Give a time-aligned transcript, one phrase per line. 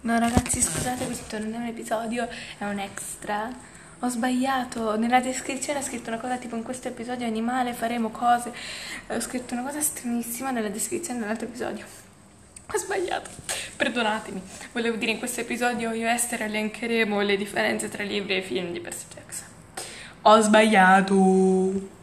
[0.00, 3.50] No ragazzi scusate questo non è un episodio, è un extra.
[4.00, 8.52] Ho sbagliato, nella descrizione ho scritto una cosa tipo in questo episodio animale faremo cose.
[9.08, 11.84] Ho scritto una cosa stranissima nella descrizione dell'altro episodio.
[12.72, 13.30] Ho sbagliato,
[13.76, 14.40] perdonatemi.
[14.72, 18.70] Volevo dire in questo episodio io e Esther elencheremo le differenze tra libri e film
[18.72, 19.46] di Percy Jackson.
[20.22, 21.96] Ho sbagliato.